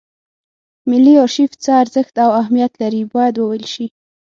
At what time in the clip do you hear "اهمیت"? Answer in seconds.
2.41-2.73